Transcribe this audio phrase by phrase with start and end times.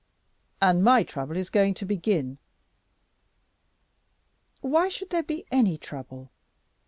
[0.59, 2.39] "And my trouble is going to begin."
[4.61, 6.31] "Why should there be any trouble?